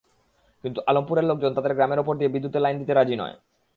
কিন্তু 0.63 0.79
আলমপুরের 0.87 1.25
লোকজন 1.25 1.51
তাঁদের 1.53 1.75
গ্রামের 1.75 1.99
ওপর 1.99 2.13
দিয়ে 2.17 2.33
বিদ্যুতের 2.33 2.61
লাইন 2.61 2.75
দিতে 2.79 2.93
রাজি 2.93 3.15
নয়। 3.15 3.35